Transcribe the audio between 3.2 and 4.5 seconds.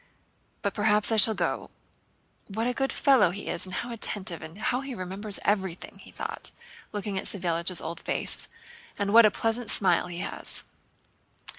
he is and how attentive,